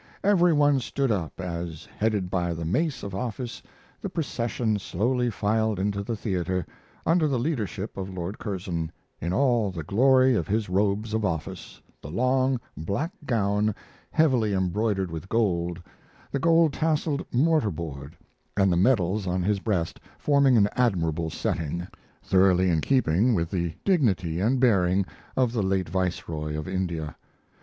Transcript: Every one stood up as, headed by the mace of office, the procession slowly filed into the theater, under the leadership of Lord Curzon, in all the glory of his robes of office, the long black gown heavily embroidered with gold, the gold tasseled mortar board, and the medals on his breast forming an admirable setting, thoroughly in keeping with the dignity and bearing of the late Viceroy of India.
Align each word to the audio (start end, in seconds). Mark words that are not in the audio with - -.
Every 0.23 0.51
one 0.51 0.79
stood 0.79 1.11
up 1.11 1.39
as, 1.39 1.87
headed 1.95 2.31
by 2.31 2.55
the 2.55 2.65
mace 2.65 3.03
of 3.03 3.13
office, 3.13 3.61
the 4.01 4.09
procession 4.09 4.79
slowly 4.79 5.29
filed 5.29 5.77
into 5.77 6.01
the 6.01 6.15
theater, 6.15 6.65
under 7.05 7.27
the 7.27 7.37
leadership 7.37 7.95
of 7.97 8.09
Lord 8.09 8.39
Curzon, 8.39 8.91
in 9.19 9.31
all 9.31 9.69
the 9.69 9.83
glory 9.83 10.33
of 10.33 10.47
his 10.47 10.69
robes 10.69 11.13
of 11.13 11.23
office, 11.23 11.79
the 12.01 12.09
long 12.09 12.59
black 12.75 13.11
gown 13.27 13.75
heavily 14.09 14.53
embroidered 14.55 15.11
with 15.11 15.29
gold, 15.29 15.79
the 16.31 16.39
gold 16.39 16.73
tasseled 16.73 17.23
mortar 17.31 17.69
board, 17.69 18.17
and 18.57 18.71
the 18.73 18.77
medals 18.77 19.27
on 19.27 19.43
his 19.43 19.59
breast 19.59 19.99
forming 20.17 20.57
an 20.57 20.67
admirable 20.75 21.29
setting, 21.29 21.87
thoroughly 22.23 22.71
in 22.71 22.81
keeping 22.81 23.35
with 23.35 23.51
the 23.51 23.75
dignity 23.85 24.39
and 24.39 24.59
bearing 24.59 25.05
of 25.37 25.51
the 25.53 25.61
late 25.61 25.89
Viceroy 25.89 26.57
of 26.57 26.67
India. 26.67 27.15